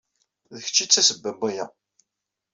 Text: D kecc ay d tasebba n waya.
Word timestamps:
D 0.53 0.57
kecc 0.65 0.77
ay 0.83 0.87
d 0.87 0.91
tasebba 0.91 1.31
n 1.35 1.37
waya. 1.39 1.65